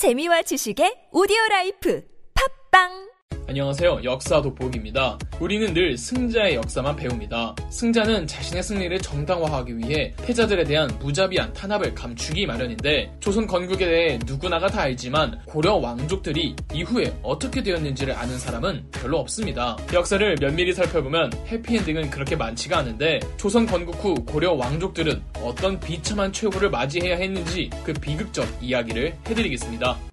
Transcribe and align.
재미와 0.00 0.40
지식의 0.48 1.12
오디오 1.12 1.36
life. 1.50 2.00
팟빵 2.32 3.09
안녕하세요. 3.50 4.02
역사 4.04 4.40
돋보기입니다. 4.40 5.18
우리는 5.40 5.74
늘 5.74 5.98
승자의 5.98 6.54
역사만 6.54 6.94
배웁니다. 6.94 7.56
승자는 7.68 8.28
자신의 8.28 8.62
승리를 8.62 8.96
정당화하기 9.00 9.76
위해 9.76 10.14
패자들에 10.24 10.62
대한 10.62 10.88
무자비한 11.00 11.52
탄압을 11.52 11.92
감추기 11.92 12.46
마련인데 12.46 13.12
조선 13.18 13.48
건국에 13.48 13.86
대해 13.86 14.20
누구나가 14.24 14.68
다 14.68 14.82
알지만 14.82 15.40
고려 15.46 15.74
왕족들이 15.74 16.54
이후에 16.72 17.12
어떻게 17.24 17.60
되었는지를 17.60 18.14
아는 18.14 18.38
사람은 18.38 18.84
별로 18.92 19.18
없습니다. 19.18 19.76
역사를 19.92 20.36
면밀히 20.40 20.72
살펴보면 20.72 21.32
해피엔딩은 21.48 22.10
그렇게 22.10 22.36
많지가 22.36 22.78
않은데 22.78 23.18
조선 23.36 23.66
건국 23.66 23.96
후 23.96 24.14
고려 24.26 24.52
왕족들은 24.52 25.20
어떤 25.42 25.80
비참한 25.80 26.32
최후를 26.32 26.70
맞이해야 26.70 27.16
했는지 27.16 27.68
그 27.82 27.92
비극적 27.94 28.46
이야기를 28.62 29.16
해드리겠습니다. 29.26 30.09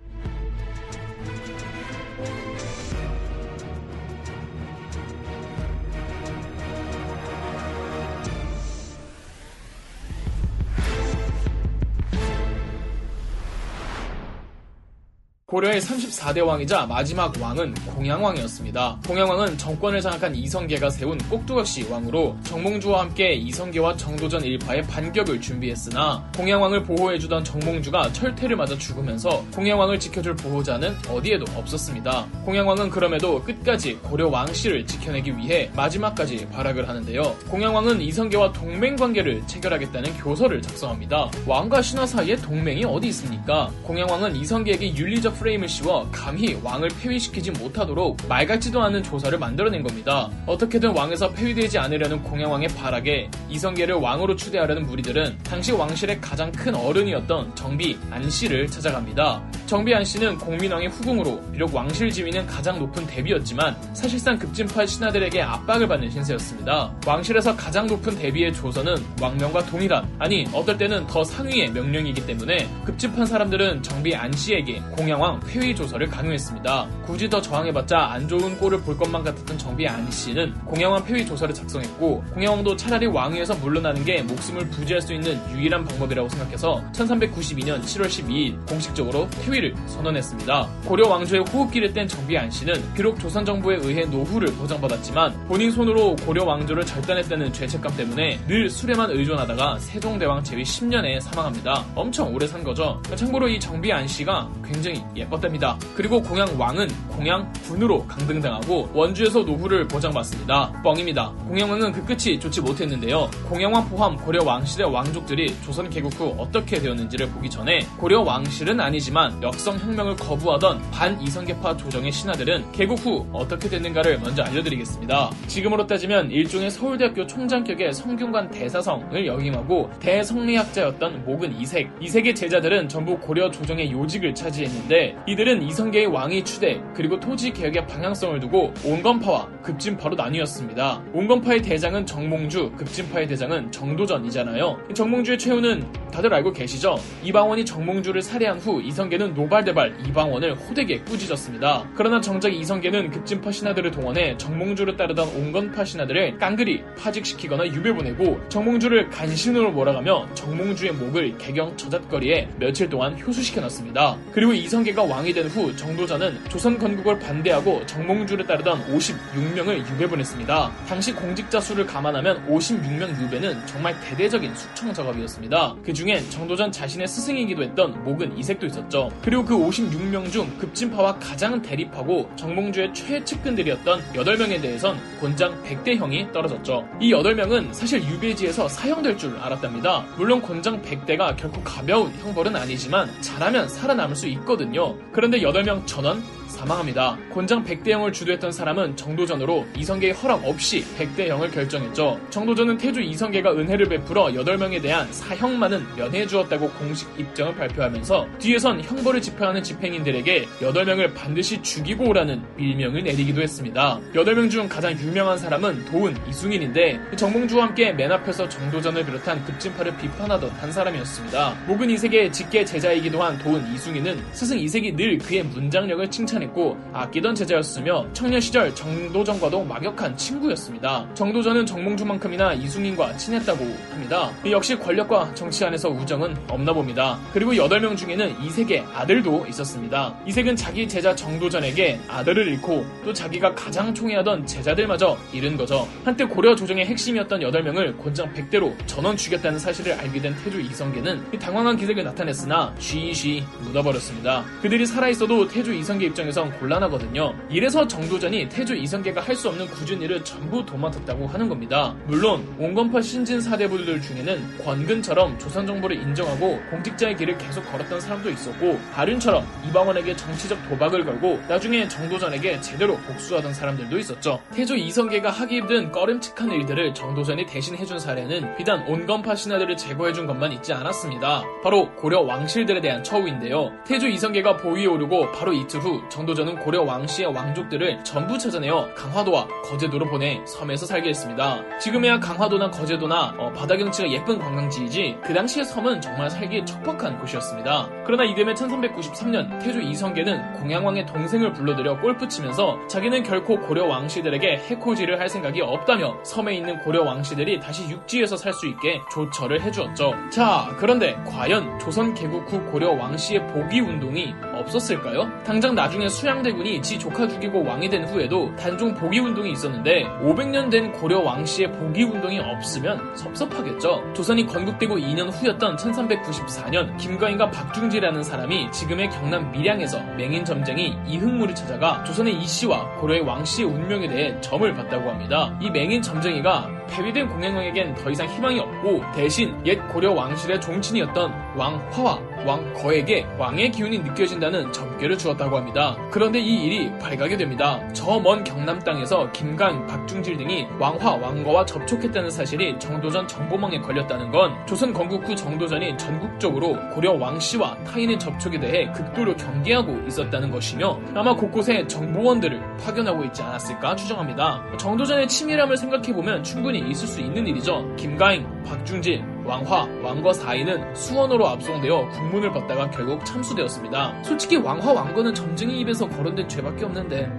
고려의 15.58 15.82
34대 15.82 16.46
왕이자 16.46 16.86
마지막 16.86 17.34
왕은 17.42 17.74
공양왕이었습니다. 17.74 19.00
공양왕은 19.08 19.58
정권을 19.58 20.02
장악한 20.02 20.36
이성계가 20.36 20.92
세운 20.92 21.18
꼭두각시 21.18 21.88
왕으로 21.90 22.38
정몽주와 22.44 23.02
함께 23.02 23.34
이성계와 23.34 23.98
정도전 23.98 24.44
일파의 24.44 24.84
반격을 24.84 25.42
준비했으나 25.42 26.30
공양왕을 26.38 26.84
보호해주던 26.84 27.44
정몽주가 27.44 28.14
철퇴를 28.14 28.56
맞아 28.56 28.78
죽으면서 28.78 29.44
공양왕을 29.56 30.00
지켜줄 30.00 30.36
보호자는 30.36 30.96
어디에도 31.10 31.46
없었습니다. 31.56 32.28
공양왕은 32.46 32.92
그럼에도 32.92 33.42
끝까지 33.42 33.96
고려 33.96 34.28
왕실을 34.28 34.86
지켜내기 34.86 35.36
위해 35.38 35.72
마지막까지 35.76 36.50
발악을 36.50 36.88
하는데요. 36.88 37.36
공양왕은 37.50 38.00
이성계와 38.02 38.54
동맹 38.54 38.96
관계를 38.96 39.42
체결하겠다는 39.48 40.18
교서를 40.18 40.62
작성합니다. 40.62 41.32
왕과 41.48 41.82
신하 41.82 42.06
사이에 42.06 42.36
동맹이 42.36 42.86
어디 42.86 43.08
있습니까? 43.08 43.72
공양왕은 43.82 44.36
이성계에게 44.36 44.96
윤리적 44.96 45.36
프레임을 45.48 45.70
씌워 45.70 46.10
감히 46.12 46.58
왕을 46.62 46.90
폐위시키지 47.02 47.52
못하도록 47.52 48.18
말 48.28 48.46
같지도 48.46 48.82
않은 48.84 49.02
조사를 49.04 49.38
만들어낸 49.40 49.82
겁니다. 49.82 50.30
어떻게든 50.46 50.90
왕에서 50.90 51.32
폐위되지 51.32 51.78
않으려는 51.78 52.22
공양왕의 52.24 52.70
발악에 52.70 53.30
이성계를 53.50 53.96
왕으로 53.96 54.36
추대하려는 54.36 54.86
무리들은 54.86 55.38
당시 55.44 55.72
왕실의 55.72 56.20
가장 56.20 56.52
큰 56.52 56.76
어른이었던 56.76 57.56
정비 57.56 57.98
안씨를 58.12 58.68
찾아갑니다. 58.68 59.42
정비 59.68 59.94
안씨는 59.94 60.38
공민왕의 60.38 60.90
후궁으로 60.90 61.52
비록 61.52 61.74
왕실 61.74 62.10
지위는 62.10 62.46
가장 62.48 62.80
높은 62.80 63.06
대비였지만 63.06 63.76
사실상 63.94 64.38
급진파 64.38 64.86
신하들에게 64.86 65.42
압박을 65.42 65.88
받는 65.88 66.10
신세였습니다. 66.10 66.94
왕실에서 67.06 67.56
가장 67.56 67.88
높은 67.88 68.18
대비의 68.18 68.54
조서는 68.54 68.96
왕명과 69.22 69.66
동일한 69.66 70.10
아니 70.20 70.46
어떨 70.54 70.78
때는 70.78 71.06
더 71.08 71.24
상위의 71.24 71.72
명령이기 71.72 72.26
때문에 72.26 72.70
급진판 72.86 73.26
사람들은 73.26 73.84
정비 73.84 74.16
안씨에게 74.16 74.82
공양왕 74.96 75.27
왕 75.28 75.42
폐위 75.42 75.76
조서를 75.76 76.08
강요했습니다. 76.08 76.88
굳이 77.06 77.30
더 77.30 77.42
저항해봤자 77.42 77.98
안 77.98 78.30
좋은 78.30 78.58
꼴을 78.58 78.80
볼 78.82 78.98
것만 78.98 79.26
같았던 79.26 79.58
정비 79.58 79.86
안 79.86 80.10
씨는 80.10 80.54
공양왕 80.66 81.04
폐위 81.04 81.26
조서를 81.26 81.54
작성했고 81.54 82.24
공양왕도 82.34 82.78
차라리 82.78 83.08
왕위에서 83.08 83.56
물러나는 83.56 84.06
게 84.06 84.22
목숨을 84.22 84.70
부지할 84.70 85.02
수 85.02 85.14
있는 85.14 85.38
유일한 85.52 85.84
방법이라고 85.84 86.30
생각해서 86.30 86.82
1392년 86.94 87.82
7월 87.82 88.06
12일 88.06 88.66
공식적으로 88.70 89.28
폐위를 89.44 89.76
선언했습니다. 89.88 90.70
고려 90.86 91.10
왕조의 91.10 91.44
호흡기를 91.52 91.92
뗀 91.92 92.08
정비 92.08 92.38
안 92.38 92.50
씨는 92.50 92.94
비록 92.94 93.20
조선 93.20 93.44
정부에 93.44 93.78
의해 93.82 94.06
노후를 94.06 94.54
보장받았지만 94.54 95.48
본인 95.48 95.72
손으로 95.72 96.16
고려 96.16 96.46
왕조를 96.46 96.86
절단했다는 96.86 97.52
죄책감 97.52 97.98
때문에 97.98 98.40
늘 98.48 98.70
술에만 98.70 99.12
의존하다가 99.12 99.80
세종대왕 99.80 100.44
제위 100.46 100.64
10년에 100.64 101.20
사망합니다. 101.20 101.86
엄청 101.96 102.34
오래 102.34 102.48
산 102.48 102.64
거죠. 102.64 103.02
참고로 103.14 103.50
이 103.50 103.60
정비 103.60 103.92
안 103.92 104.08
씨가 104.08 104.50
굉장히 104.64 105.04
예뻤답니다. 105.18 105.78
그리고 105.96 106.22
공양 106.22 106.60
왕은 106.60 106.88
공양 107.10 107.52
군으로 107.64 108.06
강등당하고 108.06 108.90
원주에서 108.94 109.42
노후를 109.42 109.88
보장받습니다. 109.88 110.82
뻥입니다. 110.84 111.32
공양 111.48 111.70
왕은 111.72 111.92
그 111.92 112.06
끝이 112.06 112.40
좋지 112.40 112.62
못했는데요. 112.62 113.30
공양 113.50 113.74
왕 113.74 113.90
포함 113.90 114.16
고려 114.16 114.44
왕실의 114.44 114.92
왕족들이 114.92 115.56
조선 115.62 115.90
개국 115.90 116.14
후 116.20 116.36
어떻게 116.38 116.80
되었는지를 116.80 117.30
보기 117.30 117.50
전에 117.50 117.80
고려 117.98 118.22
왕실은 118.22 118.80
아니지만 118.80 119.42
역성 119.42 119.78
혁명을 119.78 120.16
거부하던 120.16 120.92
반 120.92 121.20
이성계파 121.22 121.78
조정의 121.78 122.12
신하들은 122.12 122.72
개국 122.72 123.00
후 123.06 123.26
어떻게 123.32 123.70
됐는가를 123.70 124.20
먼저 124.20 124.44
알려드리겠습니다. 124.44 125.32
지금으로 125.48 125.88
따지면 125.88 126.32
일종의 126.32 126.70
서울대학교 126.72 127.26
총장격의 127.28 127.94
성균관 127.94 128.52
대사성을 128.52 129.26
역임하고 129.26 129.90
대성리학자였던 130.00 131.26
목은 131.26 131.60
이색. 131.60 131.90
이색의 132.02 132.36
제자들은 132.36 132.90
전부 132.90 133.18
고려 133.18 133.50
조정의 133.50 133.92
요직을 133.92 134.36
차지했는데 134.36 135.07
이들은 135.28 135.62
이성계의 135.64 136.08
왕위 136.08 136.44
추대 136.44 136.82
그리고 136.96 137.20
토지 137.20 137.52
개혁의 137.52 137.88
방향성을 137.88 138.40
두고 138.40 138.74
온건파와 138.84 139.50
급진파로 139.62 140.16
나뉘었습니다. 140.16 141.04
온건파의 141.14 141.62
대장은 141.62 142.06
정몽주, 142.06 142.72
급진파의 142.78 143.28
대장은 143.28 143.72
정도전이잖아요. 143.72 144.78
정몽주의 144.94 145.38
최후는 145.38 145.86
다들 146.12 146.34
알고 146.34 146.54
계시죠? 146.54 146.98
이방원이 147.24 147.66
정몽주를 147.66 148.22
살해한 148.22 148.60
후 148.60 148.82
이성계는 148.82 149.34
노발대발 149.34 149.98
이방원을 150.08 150.56
호되게 150.56 151.02
꾸짖었습니다. 151.02 151.92
그러나 151.96 152.20
정작 152.22 152.54
이성계는 152.54 153.12
급진파 153.12 153.52
신하들을 153.52 153.92
동원해 153.92 154.38
정몽주를 154.38 154.98
따르던 154.98 155.28
온건파 155.28 155.86
신하들을 155.86 156.38
깡그리 156.38 156.84
파직시키거나 156.98 157.68
유배 157.68 157.94
보내고 157.94 158.40
정몽주를 158.50 159.10
간신으로 159.10 159.72
몰아가며 159.72 160.28
정몽주의 160.34 160.94
목을 160.94 161.38
개경 161.38 161.76
저잣거리에 161.78 162.50
며칠 162.58 162.90
동안 162.90 163.20
효수시켜놨습니다. 163.20 164.18
그리고 164.32 164.54
이성계가 164.54 164.97
왕이 165.04 165.34
된 165.34 165.48
후 165.48 165.74
정도전은 165.76 166.40
조선 166.50 166.78
건국을 166.78 167.18
반대하고 167.20 167.86
정몽주를 167.86 168.46
따르던 168.48 168.86
56명을 168.94 169.90
유배 169.92 170.08
보냈습니다. 170.08 170.72
당시 170.88 171.14
공직자 171.14 171.60
수를 171.62 171.86
감안하면 171.86 172.46
56명 172.48 173.22
유배는 173.22 173.66
정말 173.66 173.98
대대적인 174.02 174.54
숙청 174.56 174.94
작업이었습니다. 174.94 175.76
그 175.86 175.94
중엔 175.94 176.30
정도전 176.30 176.72
자신의 176.72 177.08
스승이기도 177.08 177.64
했던 177.64 178.04
목은 178.04 178.38
이색도 178.38 178.66
있었죠. 178.66 179.10
그리고 179.22 179.46
그 179.46 179.56
56명 179.58 180.30
중 180.32 180.50
급진파와 180.58 181.18
가장 181.20 181.62
대립하고 181.62 182.30
정몽주의 182.36 182.94
최측근들이었던 182.94 184.14
8명에 184.14 184.62
대해선 184.62 184.98
곤장 185.20 185.64
100대형이 185.64 186.32
떨어졌죠. 186.34 186.88
이 187.00 187.14
8명은 187.14 187.74
사실 187.74 188.04
유배지에서 188.04 188.68
사형될 188.68 189.18
줄 189.18 189.38
알았답니다. 189.38 190.06
물론 190.18 190.42
곤장 190.42 190.82
100대가 190.82 191.36
결코 191.38 191.62
가벼운 191.64 192.12
형벌은 192.22 192.56
아니지만 192.56 193.10
잘하면 193.22 193.70
살아남을 193.70 194.16
수 194.16 194.28
있거든요. 194.28 194.87
그런데 195.12 195.40
8명 195.40 195.86
전원 195.86 196.24
사망합니다. 196.48 197.18
곤장 197.30 197.64
100대형을 197.64 198.14
주도했던 198.14 198.52
사람은 198.52 198.96
정도전으로 198.96 199.66
이성계의 199.76 200.14
허락 200.14 200.46
없이 200.46 200.86
100대형을 200.98 201.54
결정했죠. 201.54 202.20
정도전은 202.30 202.78
태주 202.78 203.02
이성계가 203.02 203.54
은혜를 203.54 203.90
베풀어 203.90 204.28
8명에 204.28 204.82
대한 204.82 205.12
사형만은 205.12 205.86
면해 205.96 206.26
주었다고 206.26 206.70
공식 206.72 207.08
입장을 207.20 207.56
발표하면서 207.56 208.28
뒤에선 208.40 208.82
형벌을 208.82 209.22
집행하는 209.22 209.62
집행인들에게 209.62 210.48
8명을 210.62 211.14
반드시 211.14 211.62
죽이고 211.62 212.10
오라는 212.10 212.42
밀명을 212.56 213.04
내리기도 213.04 213.42
했습니다. 213.42 214.00
8명 214.14 214.50
중 214.50 214.68
가장 214.68 214.98
유명한 215.00 215.38
사람은 215.38 215.86
도은 215.86 216.16
이승인인데 216.30 217.00
정몽주와 217.16 217.66
함께 217.68 217.92
맨 217.92 218.12
앞에서 218.12 218.48
정도전을 218.48 219.06
비롯한 219.06 219.44
급진파를 219.46 219.98
비판하던 219.98 220.50
한 220.52 220.72
사람이었습니다. 220.72 221.56
목은 221.68 221.90
이색의 221.90 222.32
직계 222.32 222.64
제자이기도 222.64 223.22
한 223.22 223.38
도은 223.38 223.74
이승인은 223.74 224.24
스승 224.32 224.58
이색이 224.58 224.96
늘 224.96 225.18
그의 225.18 225.44
문장력을 225.44 226.10
칭찬 226.10 226.37
했고 226.42 226.58
했고 226.58 226.78
아끼던 226.92 227.36
제자였으며 227.36 228.08
청년 228.14 228.42
시절 228.42 228.74
정도전과도 228.74 229.64
막역한 229.64 230.18
친구였습니다. 230.18 231.08
정도전은 231.14 231.66
정몽주만큼이나 231.68 232.54
이승인과 232.54 233.16
친했다고 233.18 233.64
합니다. 233.92 234.32
역시 234.50 234.76
권력과 234.76 235.36
정치 235.36 235.64
안에서 235.64 235.90
우정은 235.90 236.36
없나 236.50 236.74
봅니다. 236.74 237.20
그리고 237.32 237.54
8명 237.54 237.96
중에는 237.96 238.44
이색의 238.44 238.86
아들도 238.94 239.46
있었습니다. 239.50 240.16
이색은 240.26 240.56
자기 240.56 240.88
제자 240.88 241.16
정도전에게 241.16 242.00
아들을 242.08 242.48
잃고 242.48 242.86
또 243.06 243.14
자기가 243.14 243.54
가장 243.54 243.94
총애하던 243.94 244.48
제자들마저 244.48 245.18
잃은 245.32 245.56
거죠. 245.56 245.88
한때 246.04 246.26
고려 246.26 246.56
조정의 246.56 246.86
핵심이었던 246.86 247.42
8명을 247.42 247.98
곤장 247.98 248.34
100대로 248.34 248.74
전원 248.88 249.16
죽였다는 249.16 249.60
사실을 249.60 249.94
알게 249.94 250.22
된 250.22 250.36
태조 250.44 250.60
이성계는 250.60 251.40
당황한 251.40 251.78
기색을 251.78 252.04
나타냈으나 252.04 252.74
쉬쉬 252.80 253.44
묻어버렸습니다. 253.62 254.44
그들이 254.62 254.86
살아있어도 254.86 255.48
태조 255.48 255.74
이성계 255.74 256.08
입장에 256.08 256.27
입장에선 256.28 256.52
곤란하거든요. 256.60 257.34
이래서 257.50 257.88
정도전이 257.88 258.50
태조 258.50 258.76
이성계가 258.76 259.22
할 259.22 259.38
수 259.38 259.50
없는 259.50 259.68
굳은 259.68 260.02
일을 260.02 260.24
전부 260.24 260.66
도맡았다고 260.66 261.28
하는 261.28 261.48
겁니다. 261.48 261.96
물론 262.08 262.56
온건파 262.58 263.04
신진 263.04 263.40
사대부들 263.40 264.02
중에는 264.02 264.58
권근처럼 264.66 265.38
조선 265.38 265.68
정부를 265.68 265.96
인정하고 265.96 266.60
공직자의 266.72 267.16
길을 267.18 267.38
계속 267.38 267.62
걸었던 267.72 268.02
사람도 268.02 268.32
있었고 268.32 268.80
바륜처럼 268.96 269.46
이방원에게 269.70 270.16
정치적 270.16 270.70
도박을 270.70 271.06
걸고 271.06 271.40
나중에 271.48 271.88
정도전에게 271.88 272.62
제대로 272.62 272.98
복수하던 272.98 273.54
사람들도 273.54 274.00
있었죠. 274.00 274.42
태조 274.52 274.76
이성계가 274.76 275.30
하기 275.30 275.58
힘든 275.58 275.92
꺼림칙한 275.92 276.52
일들을 276.52 276.96
정도전이 276.96 277.46
대신 277.46 277.78
해준 277.78 278.00
사례는 278.00 278.56
비단 278.58 278.88
온건파 278.88 279.36
신하들을 279.36 279.78
제거해준 279.78 280.26
것만 280.26 280.52
있지 280.54 280.74
않았습니다. 280.74 281.44
바로 281.62 281.92
고려 281.94 282.22
왕실들에 282.22 282.82
대한 282.82 283.04
처우인데요. 283.04 283.72
태조 283.86 284.08
이성계가 284.08 284.58
보위에 284.58 284.88
오르고 284.88 285.32
바로 285.34 285.54
이틀 285.54 285.80
후 285.80 286.02
정도전은 286.18 286.58
고려 286.58 286.82
왕씨의 286.82 287.32
왕족들을 287.32 288.04
전부 288.04 288.40
찾아내어 288.40 288.94
강화도와 288.96 289.48
거제도로 289.66 290.10
보내 290.10 290.42
섬에서 290.48 290.88
살게 290.88 291.10
했습니다. 291.10 291.62
지금에야 291.80 292.20
강화도나 292.20 292.72
거제도나 292.72 293.36
어, 293.38 293.52
바다 293.54 293.78
경치가 293.78 294.10
예쁜 294.10 294.40
관광지이지 294.40 295.20
그 295.24 295.34
당시의 295.34 295.66
섬은 295.66 296.02
정말 296.02 296.30
살기 296.30 296.66
척박한 296.66 297.20
곳이었습니다. 297.20 297.90
그러나 298.04 298.24
이듬해 298.24 298.56
1393년 298.56 299.60
태조 299.62 299.80
이성계는 299.80 300.54
공양왕의 300.54 301.06
동생을 301.06 301.54
불러들여 301.54 302.02
골프 302.02 302.28
치면서 302.28 302.80
자기는 302.88 303.22
결코 303.22 303.60
고려 303.60 303.86
왕씨들에게 303.86 304.58
해코지를 304.70 305.20
할 305.20 305.30
생각이 305.30 305.62
없다며 305.62 306.18
섬에 306.24 306.56
있는 306.56 306.80
고려 306.80 307.04
왕씨들이 307.04 307.60
다시 307.60 307.88
육지에서 307.90 308.36
살 308.36 308.58
수 308.58 308.66
있게 308.66 309.02
조처를 309.12 309.62
해주었죠. 309.62 310.14
자, 310.32 310.74
그런데 310.80 311.14
과연 311.28 311.78
조선 311.78 312.16
개국 312.16 312.52
후 312.52 312.60
고려 312.72 312.92
왕씨의 312.94 313.46
복위 313.50 313.82
운동이 313.82 314.34
없었을까요? 314.68 315.32
당장 315.44 315.76
나중에 315.76 316.08
수양대군이 316.08 316.82
지 316.82 317.00
조카 317.00 317.28
죽이고 317.28 317.64
왕이 317.64 317.90
된 317.90 318.06
후에도 318.06 318.54
단종 318.56 318.94
복위 318.94 319.20
운동이 319.20 319.52
있었는데 319.52 320.06
500년 320.22 320.70
된 320.70 320.92
고려 320.92 321.20
왕씨의 321.20 321.72
복위 321.72 322.04
운동이 322.04 322.40
없으면 322.40 323.16
섭섭하겠죠. 323.16 324.14
조선이 324.14 324.46
건국되고 324.46 324.96
2년 324.98 325.32
후였던 325.32 325.78
1394년 325.78 326.98
김가인과 326.98 327.50
박중지라는 327.52 328.24
사람이 328.24 328.72
지금의 328.72 329.10
경남 329.10 329.52
밀양에서 329.52 330.02
맹인 330.18 330.46
점쟁이 330.46 330.98
이흥무를 331.08 331.56
찾아가 331.56 332.04
조선의 332.04 332.36
이씨와 332.36 332.98
고려의 332.98 333.22
왕씨의 333.22 333.68
운명에 333.68 334.08
대해 334.08 334.40
점을 334.42 334.74
봤다고 334.74 335.10
합니다. 335.10 335.58
이 335.62 335.70
맹인 335.70 336.02
점쟁이가 336.02 336.77
폐위된 336.88 337.28
공양왕에겐 337.30 337.96
더 337.96 338.10
이상 338.10 338.28
희망이 338.28 338.60
없고 338.60 339.02
대신 339.16 339.56
옛 339.66 339.76
고려 339.92 340.12
왕실의 340.14 340.60
종친이었던 340.62 341.32
왕화와 341.56 342.20
왕거에게 342.46 343.26
왕의 343.38 343.72
기운이 343.72 344.00
느껴진다는 344.00 344.72
점괘를 344.72 345.18
주었다고 345.18 345.58
합니다. 345.58 345.98
그런데 346.12 346.40
이 346.40 346.66
일이 346.66 346.92
발각이 347.00 347.38
됩니다. 347.38 347.82
저 347.94 348.18
먼 348.20 348.44
경남 348.44 348.80
땅에서 348.80 349.32
김강, 349.32 349.86
박중질 349.86 350.38
등이 350.38 350.68
왕화, 350.80 351.16
왕거와 351.16 351.66
접촉했다는 351.66 352.32
사실이 352.32 352.80
정도전 352.80 353.28
정보망에 353.28 353.80
걸렸다는 353.80 354.32
건 354.32 354.54
조선 354.66 354.92
건국 354.94 355.28
후 355.28 355.36
정도전이 355.36 355.98
전국적으로 355.98 356.76
고려 356.94 357.14
왕씨와 357.14 357.84
타인의 357.84 358.18
접촉에 358.20 358.60
대해 358.60 358.92
극도로 358.92 359.36
경계하고 359.36 360.08
있었다는 360.08 360.52
것이며 360.52 361.00
아마 361.14 361.36
곳곳에 361.36 361.86
정보원들을 361.88 362.78
파견하고 362.78 363.24
있지 363.26 363.42
않았을까 363.44 363.96
추정합니다. 363.96 364.64
정도전의 364.78 365.28
치밀함을 365.28 365.78
생각해보면 365.78 366.44
충분히 366.44 366.77
있을 366.80 367.08
수 367.08 367.22
있는 367.22 367.46
일이죠. 367.48 367.96
김가인, 367.96 368.46
박중질, 368.64 369.24
왕화, 369.46 369.88
왕거 370.04 370.34
사이는 370.34 370.94
수원으로 370.96 371.48
압송되어 371.48 372.10
국문을 372.10 372.52
받다가 372.52 372.90
결국 372.90 373.24
참수되었습니다. 373.26 374.24
솔직히 374.24 374.58
왕화, 374.58 374.92
왕거는 374.92 375.34
점쟁이 375.34 375.80
입에서 375.80 376.08
거론된 376.08 376.50
죄밖에 376.50 376.86
없는데 376.86 377.32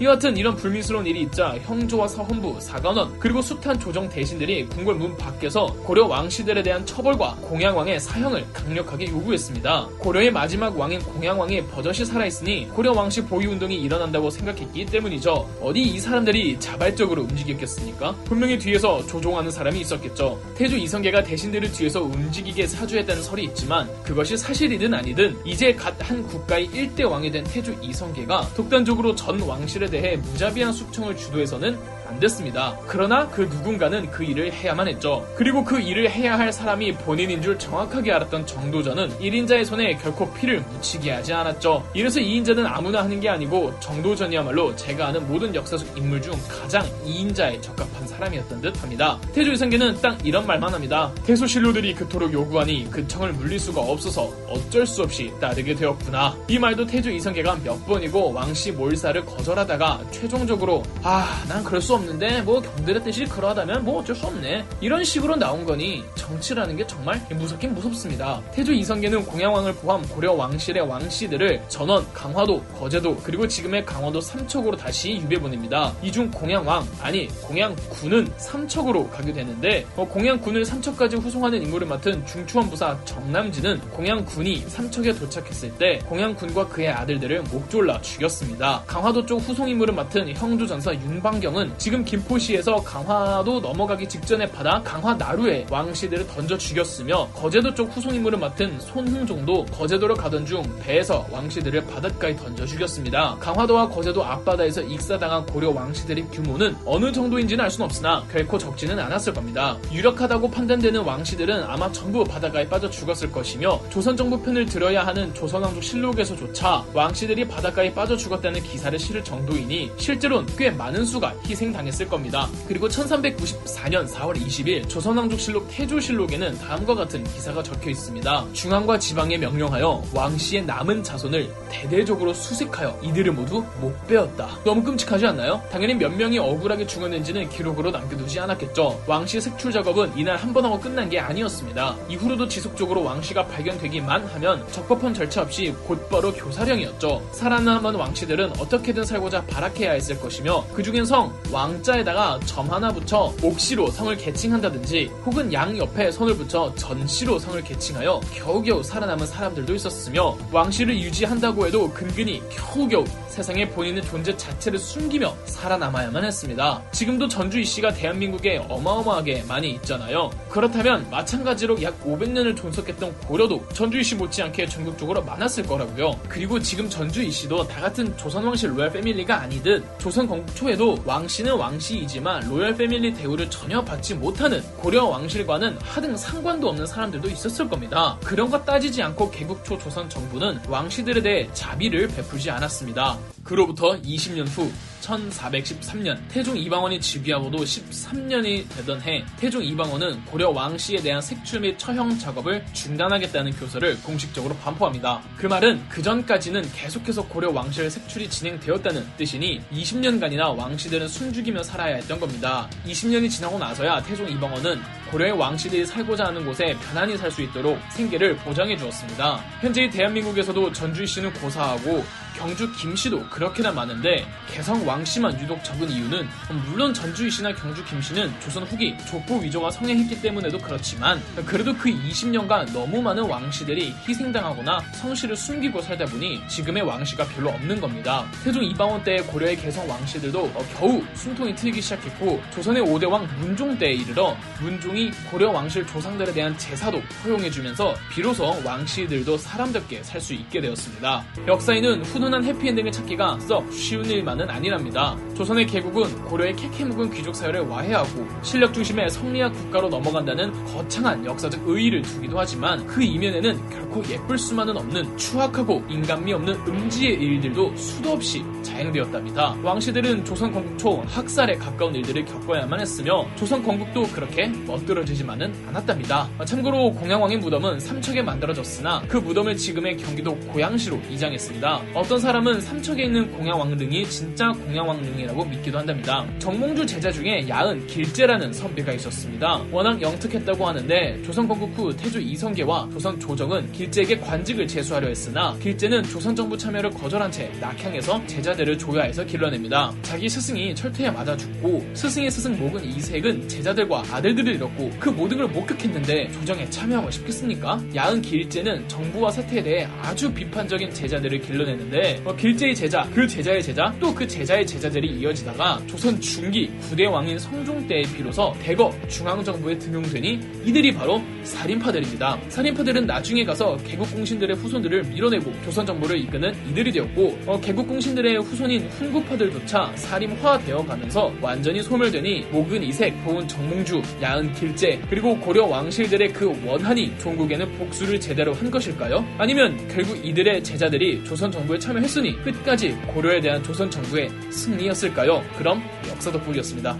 여하튼 0.00 0.36
이런 0.36 0.56
불미스러운 0.56 1.06
일이 1.06 1.22
있자 1.22 1.56
형조와 1.62 2.08
사헌부, 2.08 2.60
사관원 2.60 3.18
그리고 3.18 3.40
숱한 3.40 3.78
조정 3.78 4.08
대신들이 4.08 4.66
궁궐 4.66 4.96
문 4.96 5.16
밖에서 5.16 5.66
고려 5.84 6.06
왕씨들에 6.06 6.62
대한 6.62 6.84
처벌과 6.84 7.36
공양왕의 7.40 8.00
사형을 8.00 8.44
강력하게 8.52 9.08
요구했습니다. 9.08 9.88
고려의 9.98 10.32
마지막 10.32 10.76
왕인 10.76 11.00
공양왕이 11.00 11.66
버젓이 11.68 12.04
살아있으니 12.04 12.68
고려 12.70 12.92
왕씨 12.92 13.24
보위 13.24 13.46
운동이 13.46 13.76
일어난다고 13.76 14.30
생각했기 14.30 14.86
때문이죠. 14.86 15.48
어디 15.60 15.80
이 15.80 15.98
사람들이 15.98 16.58
자발적으로 16.58 17.22
움직였겠습니까? 17.22 18.14
분명히 18.24 18.58
뒤에서 18.58 19.04
조종하는 19.06 19.50
사람이 19.50 19.80
있었겠죠. 19.80 20.40
태조 20.56 20.76
이성계가 20.76 21.22
대신들을 21.22 21.70
뒤에서 21.72 22.02
움직이게 22.02 22.66
사주했다는 22.66 23.22
설이 23.22 23.44
있지만 23.44 23.88
그것이 24.02 24.36
사실이든 24.36 24.92
아니든 24.92 25.36
이제 25.44 25.72
갓 25.72 25.94
한 26.04 26.22
국가의 26.26 26.66
일대 26.72 27.04
왕이 27.04 27.30
된 27.30 27.44
태조 27.44 27.72
이성계가 27.80 28.50
독단적으로 28.54 29.14
전 29.14 29.40
왕실을 29.40 29.83
대해 29.88 30.16
무자비한 30.16 30.72
숙청을 30.72 31.16
주도해서는 31.16 31.78
안 32.14 32.20
됐습니다. 32.20 32.76
그러나 32.86 33.28
그 33.28 33.42
누군가는 33.42 34.10
그 34.10 34.24
일을 34.24 34.52
해야만 34.52 34.88
했죠. 34.88 35.26
그리고 35.36 35.64
그 35.64 35.80
일을 35.80 36.10
해야 36.10 36.38
할 36.38 36.52
사람이 36.52 36.92
본인인 36.98 37.42
줄 37.42 37.58
정확하게 37.58 38.12
알았던 38.12 38.46
정도전은 38.46 39.18
1인자의 39.18 39.64
손에 39.64 39.96
결코 39.96 40.32
피를 40.32 40.60
묻히게 40.60 41.10
하지 41.10 41.32
않았죠. 41.32 41.84
이래서 41.92 42.20
2인자는 42.20 42.64
아무나 42.66 43.02
하는 43.02 43.18
게 43.18 43.28
아니고 43.28 43.78
정도전이야말로 43.80 44.76
제가 44.76 45.08
아는 45.08 45.26
모든 45.26 45.54
역사 45.54 45.76
속 45.76 45.96
인물 45.96 46.22
중 46.22 46.34
가장 46.48 46.84
2인자에 47.04 47.60
적합한 47.60 48.06
사람이었던 48.06 48.60
듯 48.60 48.82
합니다. 48.82 49.18
태조 49.32 49.52
이성계는 49.52 50.00
딱 50.00 50.24
이런 50.24 50.46
말만 50.46 50.72
합니다. 50.72 51.12
태소신료들이 51.24 51.94
그토록 51.94 52.32
요구하니 52.32 52.88
그 52.90 53.06
청을 53.08 53.32
물릴 53.32 53.58
수가 53.58 53.80
없어서 53.80 54.32
어쩔 54.48 54.86
수 54.86 55.02
없이 55.02 55.32
따르게 55.40 55.74
되었구나. 55.74 56.36
이 56.48 56.58
말도 56.58 56.86
태조 56.86 57.10
이성계가 57.10 57.58
몇 57.64 57.84
번이고 57.86 58.32
왕씨 58.32 58.72
몰사를 58.72 59.24
거절하다가 59.24 60.00
최종적으로 60.12 60.82
아, 61.02 61.42
난 61.48 61.64
그럴 61.64 61.80
수 61.80 61.94
없는 61.94 62.03
데 62.18 62.42
뭐 62.44 62.60
경들의 62.60 63.02
뜻이 63.02 63.24
그러하다면 63.24 63.84
뭐 63.84 64.00
어쩔 64.00 64.14
수 64.14 64.26
없네. 64.26 64.64
이런 64.80 65.02
식으로 65.02 65.36
나온 65.36 65.64
거니 65.64 66.04
정치라는 66.14 66.76
게 66.76 66.86
정말 66.86 67.20
무섭긴 67.30 67.74
무섭습니다. 67.74 68.42
태조 68.52 68.72
이성계는 68.72 69.24
공양왕을 69.24 69.74
포함 69.76 70.02
고려 70.08 70.32
왕실의 70.32 70.86
왕씨들을 70.88 71.62
전원, 71.68 72.06
강화도, 72.12 72.60
거제도 72.78 73.16
그리고 73.22 73.46
지금의 73.48 73.84
강화도 73.86 74.20
삼척으로 74.20 74.76
다시 74.76 75.16
유배 75.16 75.38
보냅니다. 75.38 75.92
이중 76.02 76.30
공양왕 76.30 76.86
아니 77.00 77.28
공양군은 77.42 78.32
삼척으로 78.36 79.08
가게 79.08 79.32
되는데 79.32 79.86
어, 79.96 80.06
공양군을 80.06 80.64
삼척까지 80.64 81.16
후송하는 81.16 81.62
임무를 81.62 81.86
맡은 81.86 82.24
중추원 82.26 82.68
부사 82.68 82.98
정남진은 83.04 83.80
공양군이 83.90 84.64
삼척에 84.68 85.14
도착했을 85.14 85.72
때 85.78 85.98
공양군과 86.06 86.68
그의 86.68 86.88
아들들을 86.88 87.42
목졸라 87.44 88.00
죽였습니다. 88.02 88.82
강화도 88.86 89.24
쪽 89.24 89.40
후송 89.40 89.68
임무를 89.68 89.94
맡은 89.94 90.34
형조전사 90.34 90.92
윤방경은 90.94 91.74
지금 91.78 91.93
김포시에서 92.02 92.76
강화도 92.76 93.60
넘어가기 93.60 94.08
직전에 94.08 94.46
바다 94.46 94.80
강화 94.82 95.12
나루에 95.12 95.66
왕씨들을 95.70 96.26
던져 96.28 96.56
죽였으며 96.56 97.28
거제도 97.34 97.74
쪽 97.74 97.94
후송 97.94 98.14
임무를 98.14 98.38
맡은 98.38 98.80
손흥종도 98.80 99.66
거제도로 99.66 100.14
가던 100.14 100.46
중 100.46 100.62
배에서 100.80 101.26
왕씨들을 101.30 101.84
바닷가에 101.86 102.34
던져 102.34 102.64
죽였습니다. 102.64 103.36
강화도와 103.38 103.90
거제도 103.90 104.24
앞바다에서 104.24 104.80
익사당한 104.82 105.44
고려 105.44 105.68
왕씨들의 105.70 106.28
규모는 106.30 106.74
어느 106.86 107.12
정도인지는 107.12 107.62
알 107.62 107.70
수는 107.70 107.84
없으나 107.84 108.24
결코 108.32 108.56
적지는 108.56 108.98
않았을 108.98 109.34
겁니다. 109.34 109.76
유력하다고 109.92 110.50
판단되는 110.50 111.02
왕씨들은 111.02 111.64
아마 111.64 111.92
전부 111.92 112.24
바닷가에 112.24 112.66
빠져 112.66 112.88
죽었을 112.88 113.30
것이며 113.30 113.78
조선 113.90 114.16
정부 114.16 114.40
편을 114.40 114.64
들어야 114.64 115.06
하는 115.06 115.34
조선왕족 115.34 115.82
실록에서조차 115.82 116.84
왕씨들이 116.94 117.46
바닷가에 117.46 117.92
빠져 117.92 118.16
죽었다는 118.16 118.62
기사를 118.62 118.98
실을 118.98 119.22
정도이니 119.22 119.90
실제로는 119.98 120.46
꽤 120.56 120.70
많은 120.70 121.04
수가 121.04 121.34
희생 121.46 121.73
당했을 121.74 122.08
겁니다. 122.08 122.48
그리고 122.66 122.88
1394년 122.88 124.08
4월 124.08 124.34
20일 124.40 124.88
조선왕족실록 124.88 125.68
태조실록에는 125.70 126.58
다음과 126.58 126.94
같은 126.94 127.22
기사가 127.24 127.62
적혀 127.62 127.90
있습니다. 127.90 128.46
중앙과 128.54 128.98
지방에 128.98 129.36
명령하여 129.36 130.02
왕씨의 130.14 130.64
남은 130.64 131.02
자손을 131.02 131.52
대대적으로 131.68 132.32
수색하여 132.32 132.98
이들을 133.02 133.32
모두 133.32 133.64
못 133.80 134.06
베었다. 134.06 134.58
너무 134.64 134.82
끔찍하지 134.82 135.26
않나요? 135.26 135.60
당연히 135.70 135.94
몇 135.94 136.08
명이 136.14 136.38
억울하게 136.38 136.86
죽었는지는 136.86 137.48
기록으로 137.50 137.90
남겨두지 137.90 138.40
않았겠죠. 138.40 139.02
왕씨 139.06 139.40
색출 139.40 139.70
작업은 139.72 140.16
이날 140.16 140.36
한 140.36 140.54
번 140.54 140.64
하고 140.64 140.78
끝난 140.78 141.08
게 141.10 141.18
아니었습니다. 141.18 141.96
이후로도 142.08 142.46
지속적으로 142.46 143.02
왕씨가 143.02 143.46
발견되기만 143.48 144.24
하면 144.24 144.64
적법한 144.70 145.12
절차 145.12 145.42
없이 145.42 145.74
곧바로 145.84 146.32
교사령이었죠. 146.32 147.20
살아남은 147.32 147.96
왕씨들은 147.96 148.52
어떻게든 148.60 149.04
살고자 149.04 149.44
발악해야 149.46 149.90
했을 149.94 150.20
것이며 150.20 150.64
그 150.72 150.80
중엔 150.84 151.04
성 151.06 151.24
왕 151.50 151.63
자에다가 151.82 152.40
점 152.44 152.70
하나 152.70 152.92
붙여 152.92 153.32
옥씨로 153.42 153.90
성을 153.90 154.14
개칭한다든지 154.16 155.10
혹은 155.24 155.52
양 155.52 155.76
옆에 155.76 156.10
선을 156.10 156.36
붙여 156.36 156.74
전씨로 156.74 157.38
성을 157.38 157.62
개칭하여 157.62 158.20
겨우겨우 158.34 158.82
살아남은 158.82 159.26
사람들도 159.26 159.74
있었으며 159.74 160.36
왕실을 160.52 160.98
유지한다고 160.98 161.66
해도 161.66 161.90
근근히 161.90 162.42
겨우겨우 162.50 163.04
세상에 163.34 163.68
본인의 163.68 164.04
존재 164.04 164.36
자체를 164.36 164.78
숨기며 164.78 165.34
살아남아야만 165.46 166.24
했습니다. 166.24 166.80
지금도 166.92 167.26
전주 167.26 167.58
이씨가 167.58 167.92
대한민국에 167.92 168.64
어마어마하게 168.68 169.42
많이 169.48 169.72
있잖아요. 169.72 170.30
그렇다면 170.48 171.10
마찬가지로 171.10 171.82
약 171.82 172.00
500년을 172.04 172.56
존속했던 172.56 173.18
고려도 173.26 173.66
전주 173.72 173.98
이씨 173.98 174.14
못지않게 174.14 174.66
전국적으로 174.66 175.20
많았을 175.24 175.64
거라고요. 175.64 176.12
그리고 176.28 176.60
지금 176.60 176.88
전주 176.88 177.24
이씨도 177.24 177.66
다 177.66 177.80
같은 177.80 178.16
조선 178.16 178.44
왕실 178.44 178.70
royal 178.70 178.92
family가 178.92 179.40
아니듯 179.40 179.84
조선 179.98 180.28
건국 180.28 180.54
초에도 180.54 180.96
왕씨는 181.04 181.54
왕씨이지만 181.54 182.48
royal 182.48 182.76
family 182.76 183.12
대우를 183.12 183.50
전혀 183.50 183.82
받지 183.82 184.14
못하는 184.14 184.62
고려 184.76 185.06
왕실과는 185.06 185.76
하등 185.82 186.16
상관도 186.16 186.68
없는 186.68 186.86
사람들도 186.86 187.28
있었을 187.30 187.68
겁니다. 187.68 188.16
그런 188.22 188.48
것 188.48 188.64
따지지 188.64 189.02
않고 189.02 189.32
개국 189.32 189.64
초 189.64 189.76
조선 189.76 190.08
정부는 190.08 190.60
왕씨들에 190.68 191.20
대해 191.20 191.48
자비를 191.52 192.06
베풀지 192.06 192.48
않았습니다. 192.52 193.23
그로부터 193.42 194.00
20년 194.00 194.46
후 194.48 194.70
1413년 195.02 196.18
태종 196.30 196.56
이방원이 196.56 196.98
즉위하고도 196.98 197.58
13년이 197.58 198.66
되던 198.70 199.02
해 199.02 199.22
태종 199.36 199.62
이방원은 199.62 200.24
고려 200.24 200.48
왕씨에 200.48 201.02
대한 201.02 201.20
색출 201.20 201.60
및 201.60 201.78
처형 201.78 202.18
작업을 202.18 202.64
중단하겠다는 202.72 203.52
교서를 203.52 204.00
공식적으로 204.00 204.56
반포합니다. 204.56 205.20
그 205.36 205.46
말은 205.46 205.86
그 205.90 206.02
전까지는 206.02 206.62
계속해서 206.72 207.26
고려 207.28 207.50
왕실 207.50 207.90
색출이 207.90 208.30
진행되었다는 208.30 209.06
뜻이니 209.18 209.60
20년간이나 209.70 210.56
왕씨들은 210.56 211.06
숨죽이며 211.08 211.62
살아야 211.62 211.96
했던 211.96 212.18
겁니다. 212.18 212.70
20년이 212.86 213.28
지나고 213.28 213.58
나서야 213.58 214.02
태종 214.04 214.26
이방원은 214.30 214.80
고려의 215.10 215.32
왕씨들이 215.32 215.84
살고자 215.84 216.24
하는 216.24 216.46
곳에 216.46 216.74
편안히 216.82 217.18
살 217.18 217.34
수 217.34 217.42
있도록 217.42 217.78
생계를 217.90 218.36
보장해 218.36 218.76
주었습니다. 218.76 219.42
현재 219.60 219.90
대한민국에서도 219.90 220.72
전주시는 220.72 221.32
고사하고 221.34 222.04
경주 222.36 222.70
김씨도 222.72 223.28
그렇게나 223.30 223.72
많은데 223.72 224.26
개성 224.50 224.86
왕씨만 224.86 225.40
유독 225.40 225.62
적은 225.62 225.88
이유는 225.88 226.28
물론 226.66 226.92
전주이씨나 226.92 227.54
경주 227.54 227.84
김씨는 227.84 228.32
조선 228.40 228.64
후기 228.64 228.96
족보 229.06 229.38
위조가 229.38 229.70
성행했기 229.70 230.20
때문에도 230.20 230.58
그렇지만 230.58 231.22
그래도 231.46 231.74
그 231.76 231.90
20년간 231.90 232.72
너무 232.72 233.00
많은 233.00 233.22
왕씨들이 233.24 233.94
희생당하거나 234.08 234.80
성씨를 234.94 235.36
숨기고 235.36 235.80
살다 235.80 236.04
보니 236.06 236.42
지금의 236.48 236.82
왕씨가 236.82 237.24
별로 237.28 237.50
없는 237.50 237.80
겁니다. 237.80 238.26
태종 238.42 238.64
이방원 238.64 239.02
때 239.04 239.16
고려의 239.16 239.56
개성 239.56 239.88
왕씨들도 239.88 240.52
겨우 240.76 241.02
숨통이 241.14 241.54
트이기 241.54 241.80
시작했고 241.80 242.42
조선의 242.52 242.82
5대 242.82 243.08
왕 243.08 243.28
문종 243.38 243.78
때에 243.78 243.92
이르러 243.92 244.36
문종이 244.60 245.10
고려 245.30 245.50
왕실 245.50 245.86
조상들에 245.86 246.32
대한 246.32 246.56
제사도 246.58 247.00
허용해주면서 247.24 247.94
비로소 248.10 248.60
왕씨들도 248.64 249.38
사람답게 249.38 250.02
살 250.02 250.24
수 250.24 250.32
있게 250.32 250.58
되었습니다. 250.62 251.22
역사인은 251.46 252.02
후 252.06 252.18
훈훈한 252.24 252.44
해피엔딩을 252.44 252.90
찾기가 252.90 253.38
썩 253.40 253.70
쉬운 253.70 254.04
일만은 254.06 254.48
아니랍니다. 254.48 255.16
조선의 255.34 255.66
개국은 255.66 256.22
고려의 256.24 256.56
캐캐묵은 256.56 257.10
귀족 257.10 257.34
사회를 257.34 257.60
와해하고 257.60 258.26
실력 258.42 258.72
중심의 258.72 259.10
성리학 259.10 259.52
국가로 259.52 259.88
넘어간다는 259.88 260.52
거창한 260.64 261.24
역사적 261.24 261.60
의의를 261.66 262.02
두기도 262.02 262.38
하지만 262.38 262.86
그 262.86 263.02
이면에는 263.02 263.68
결코 263.68 264.02
예쁠 264.08 264.38
수만은 264.38 264.76
없는 264.76 265.16
추악하고 265.18 265.82
인간미 265.88 266.32
없는 266.32 266.54
음지의 266.66 267.14
일들도 267.14 267.76
수도 267.76 268.12
없이 268.12 268.42
자행되었답니다. 268.62 269.56
왕씨들은 269.62 270.24
조선 270.24 270.52
건국 270.52 270.78
초 270.78 271.02
학살에 271.06 271.56
가까운 271.56 271.94
일들을 271.94 272.24
겪어야만 272.24 272.80
했으며 272.80 273.26
조선 273.36 273.62
건국도 273.62 274.04
그렇게 274.14 274.48
멋들어지지만은 274.66 275.52
않았답니다. 275.68 276.28
참고로 276.46 276.92
공양왕의 276.92 277.38
무덤은 277.38 277.80
삼척에 277.80 278.22
만들어졌으나 278.22 279.02
그 279.08 279.18
무덤을 279.18 279.56
지금의 279.56 279.98
경기도 279.98 280.34
고양시로 280.36 280.98
이장했습니다. 281.10 281.82
어떤 281.94 282.13
사람은 282.18 282.60
삼척에 282.60 283.04
있는 283.04 283.30
공양왕릉이 283.32 284.06
진짜 284.06 284.52
공양왕릉이라고 284.52 285.44
믿기도 285.44 285.78
한답니다. 285.78 286.26
정몽주 286.38 286.86
제자 286.86 287.10
중에 287.10 287.48
야은 287.48 287.86
길제라는 287.86 288.52
선비가 288.52 288.92
있었습니다. 288.92 289.64
워낙 289.72 290.00
영특했다고 290.00 290.66
하는데 290.66 291.22
조선 291.22 291.48
건국 291.48 291.70
후 291.76 291.96
태조 291.96 292.20
이성계와 292.20 292.90
조선 292.92 293.18
조정은 293.18 293.72
길제에게 293.72 294.18
관직을 294.20 294.68
제수하려 294.68 295.08
했으나 295.08 295.56
길제는 295.60 296.04
조선 296.04 296.36
정부 296.36 296.56
참여를 296.56 296.90
거절한 296.90 297.32
채 297.32 297.50
낙향에서 297.60 298.26
제자들을 298.26 298.78
조야해서 298.78 299.24
길러냅니다. 299.24 299.92
자기 300.02 300.28
스승이 300.28 300.74
철퇴에 300.74 301.10
맞아 301.10 301.36
죽고 301.36 301.84
스승의 301.94 302.30
스승 302.30 302.58
목은 302.58 302.84
이색은 302.84 303.48
제자들과 303.48 304.04
아들들을 304.10 304.54
잃었고 304.54 304.90
그 305.00 305.08
모든 305.08 305.38
걸 305.38 305.48
목격했는데 305.48 306.30
조정에 306.32 306.68
참여하고 306.70 307.10
싶겠습니까? 307.10 307.82
야은 307.94 308.22
길제는 308.22 308.88
정부와 308.88 309.30
사태에 309.30 309.62
대해 309.62 309.88
아주 310.00 310.32
비판적인 310.32 310.92
제자들을 310.92 311.40
길러내는데 311.40 312.03
있는데 312.04 312.20
어, 312.24 312.36
길제의 312.36 312.74
제자, 312.74 313.08
그 313.14 313.26
제자의 313.26 313.62
제자, 313.62 313.94
또 313.98 314.14
그 314.14 314.28
제자의 314.28 314.64
제자들이 314.64 315.08
이어지다가 315.18 315.80
조선 315.88 316.20
중기 316.20 316.70
9대 316.82 317.10
왕인 317.10 317.36
성종 317.36 317.88
때에 317.88 318.02
비로소 318.02 318.54
대거 318.60 318.92
중앙정부에 319.08 319.76
등용되니 319.78 320.38
이들이 320.64 320.94
바로 320.94 321.20
살인파들입니다. 321.42 322.38
살인파들은 322.48 323.06
나중에 323.06 323.44
가서 323.44 323.76
개국공신들의 323.78 324.56
후손들을 324.56 325.04
밀어내고 325.04 325.52
조선 325.64 325.84
정부를 325.84 326.18
이끄는 326.18 326.54
이들이 326.70 326.92
되었고 326.92 327.38
어, 327.46 327.60
개국공신들의 327.60 328.36
후손인 328.42 328.86
훈구파들조차 328.88 329.92
살인화 329.96 330.58
되어 330.58 330.84
가면서 330.84 331.32
완전히 331.40 331.82
소멸되니 331.82 332.46
목은 332.52 332.82
이색, 332.84 333.24
보은 333.24 333.48
정몽주, 333.48 334.00
야은 334.22 334.52
길제 334.54 335.00
그리고 335.10 335.36
고려 335.40 335.64
왕실들의 335.66 336.32
그 336.32 336.54
원한이 336.64 337.18
종국에는 337.18 337.78
복수를 337.78 338.20
제대로 338.20 338.52
한 338.52 338.70
것일까요? 338.70 339.24
아니면 339.38 339.76
결국 339.88 340.24
이들의 340.24 340.62
제자들이 340.62 341.24
조선 341.24 341.50
정부에 341.50 341.78
참 341.78 341.93
여했으니 341.94 342.40
끝까지 342.42 342.92
고려에 343.08 343.40
대한 343.40 343.62
조선 343.62 343.90
정부의 343.90 344.30
승리였을까요? 344.50 345.42
그럼 345.58 345.82
역사 346.08 346.30
덕분이었습니다. 346.30 346.96